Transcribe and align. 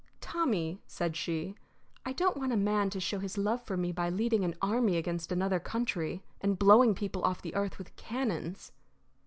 "Tommy," 0.19 0.81
said 0.87 1.15
she, 1.15 1.53
"I 2.07 2.11
don't 2.13 2.35
want 2.35 2.51
a 2.51 2.57
man 2.57 2.89
to 2.89 2.99
show 2.99 3.19
his 3.19 3.37
love 3.37 3.61
for 3.61 3.77
me 3.77 3.91
by 3.91 4.09
leading 4.09 4.43
an 4.43 4.55
army 4.59 4.97
against 4.97 5.31
another 5.31 5.59
country 5.59 6.23
and 6.41 6.57
blowing 6.57 6.95
people 6.95 7.23
off 7.23 7.43
the 7.43 7.53
earth 7.53 7.77
with 7.77 7.95
cannons." 7.97 8.71